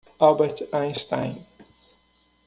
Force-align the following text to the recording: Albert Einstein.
Albert 0.19 0.73
Einstein. 0.73 1.37